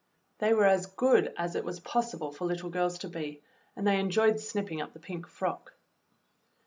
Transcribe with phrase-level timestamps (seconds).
[0.39, 3.43] They were as good as it was possible for little girls to be,
[3.75, 5.75] and they enjoyed snipping up the pink frock.